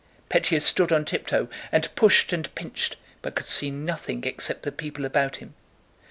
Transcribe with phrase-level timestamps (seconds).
[0.31, 5.05] Pétya stood on tiptoe and pushed and pinched, but could see nothing except the people
[5.05, 5.53] about him.